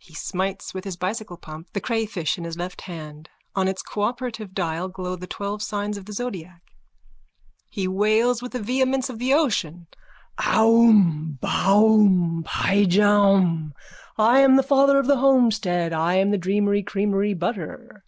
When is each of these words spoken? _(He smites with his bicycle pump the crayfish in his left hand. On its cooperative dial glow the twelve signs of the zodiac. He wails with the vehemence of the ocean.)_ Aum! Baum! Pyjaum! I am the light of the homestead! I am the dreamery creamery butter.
_(He 0.00 0.16
smites 0.16 0.72
with 0.72 0.84
his 0.84 0.96
bicycle 0.96 1.36
pump 1.36 1.72
the 1.72 1.80
crayfish 1.80 2.38
in 2.38 2.44
his 2.44 2.56
left 2.56 2.82
hand. 2.82 3.28
On 3.56 3.66
its 3.66 3.82
cooperative 3.82 4.54
dial 4.54 4.86
glow 4.86 5.16
the 5.16 5.26
twelve 5.26 5.60
signs 5.60 5.96
of 5.96 6.04
the 6.04 6.12
zodiac. 6.12 6.62
He 7.68 7.88
wails 7.88 8.40
with 8.40 8.52
the 8.52 8.62
vehemence 8.62 9.10
of 9.10 9.18
the 9.18 9.34
ocean.)_ 9.34 9.86
Aum! 10.38 11.36
Baum! 11.40 12.44
Pyjaum! 12.46 13.72
I 14.16 14.38
am 14.42 14.54
the 14.54 14.64
light 14.72 14.94
of 14.94 15.08
the 15.08 15.16
homestead! 15.16 15.92
I 15.92 16.14
am 16.14 16.30
the 16.30 16.38
dreamery 16.38 16.84
creamery 16.86 17.34
butter. 17.34 18.04